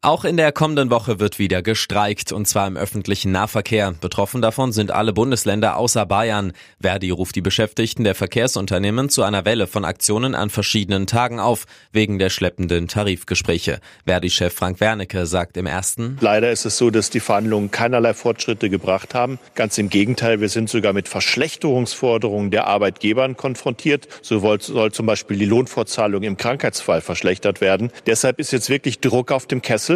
[0.00, 3.94] Auch in der kommenden Woche wird wieder gestreikt, und zwar im öffentlichen Nahverkehr.
[4.00, 6.52] Betroffen davon sind alle Bundesländer außer Bayern.
[6.80, 11.64] Verdi ruft die Beschäftigten der Verkehrsunternehmen zu einer Welle von Aktionen an verschiedenen Tagen auf,
[11.90, 13.80] wegen der schleppenden Tarifgespräche.
[14.06, 16.16] Verdi-Chef Frank Wernicke sagt im ersten.
[16.20, 19.40] Leider ist es so, dass die Verhandlungen keinerlei Fortschritte gebracht haben.
[19.56, 24.06] Ganz im Gegenteil, wir sind sogar mit Verschlechterungsforderungen der Arbeitgebern konfrontiert.
[24.22, 27.90] So soll zum Beispiel die Lohnfortzahlung im Krankheitsfall verschlechtert werden.
[28.06, 29.87] Deshalb ist jetzt wirklich Druck auf dem Kessel.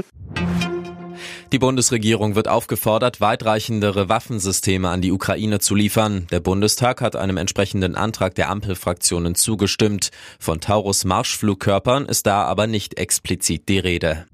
[1.52, 6.26] Die Bundesregierung wird aufgefordert, weitreichendere Waffensysteme an die Ukraine zu liefern.
[6.30, 10.12] Der Bundestag hat einem entsprechenden Antrag der Ampelfraktionen zugestimmt.
[10.38, 14.24] Von Taurus Marschflugkörpern ist da aber nicht explizit die Rede.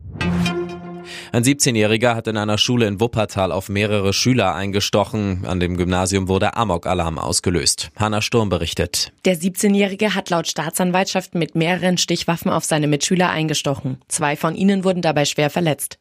[1.32, 5.44] Ein 17-Jähriger hat in einer Schule in Wuppertal auf mehrere Schüler eingestochen.
[5.44, 7.90] An dem Gymnasium wurde Amok-Alarm ausgelöst.
[7.96, 9.12] Hanna Sturm berichtet.
[9.24, 13.98] Der 17-Jährige hat laut Staatsanwaltschaft mit mehreren Stichwaffen auf seine Mitschüler eingestochen.
[14.06, 15.98] Zwei von ihnen wurden dabei schwer verletzt.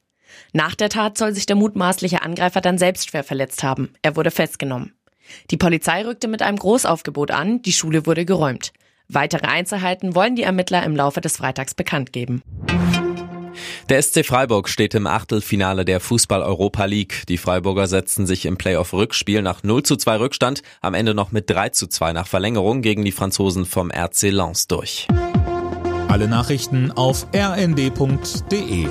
[0.54, 3.94] Nach der Tat soll sich der mutmaßliche Angreifer dann selbst schwer verletzt haben.
[4.02, 4.94] Er wurde festgenommen.
[5.52, 8.72] Die Polizei rückte mit einem Großaufgebot an, die Schule wurde geräumt.
[9.10, 12.42] Weitere Einzelheiten wollen die Ermittler im Laufe des Freitags bekannt geben.
[13.90, 17.24] Der SC Freiburg steht im Achtelfinale der Fußball-Europa League.
[17.30, 21.50] Die Freiburger setzten sich im Playoff-Rückspiel nach 0 zu 2 Rückstand am Ende noch mit
[21.50, 25.08] 3 zu 2 nach Verlängerung gegen die Franzosen vom RC Lens durch.
[26.10, 28.88] Alle Nachrichten auf rnd.de